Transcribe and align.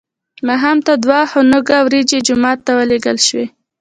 ماښام 0.47 0.77
ته 0.85 0.93
دوه 1.03 1.19
خانکه 1.31 1.77
وریجې 1.85 2.19
جومات 2.27 2.59
ته 2.65 2.71
ولېږل 2.79 3.17
شوې. 3.27 3.45